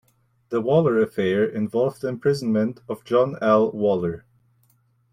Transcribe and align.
The 0.49 0.61
Waller 0.61 0.99
Affair 0.99 1.45
involved 1.45 2.01
the 2.01 2.07
imprisonment 2.07 2.79
of 2.89 3.03
John 3.03 3.35
L. 3.39 3.71
Waller. 3.71 4.25